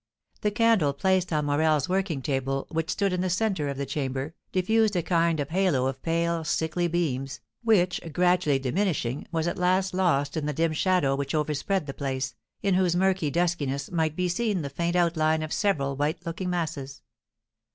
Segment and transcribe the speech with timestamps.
[0.41, 4.33] The candle placed on Morel's working table, which stood in the centre of the chamber,
[4.51, 9.93] diffused a kind of halo of pale, sickly beams, which, gradually diminishing, was at last
[9.93, 12.33] lost in the dim shadow which overspread the place,
[12.63, 17.03] in whose murky duskiness might be seen the faint outline of several white looking masses.